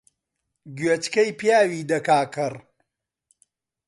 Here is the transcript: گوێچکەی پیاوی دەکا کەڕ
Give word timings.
گوێچکەی 0.77 1.29
پیاوی 1.39 1.87
دەکا 1.91 2.21
کەڕ 2.35 2.53